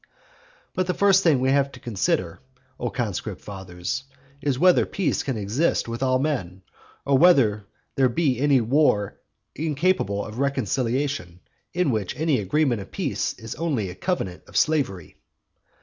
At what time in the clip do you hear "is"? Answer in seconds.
4.41-4.57, 13.37-13.53